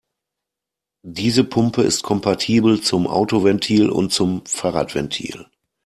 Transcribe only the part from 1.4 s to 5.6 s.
Pumpe ist kompatibel zum Autoventil und zum Fahrradventil.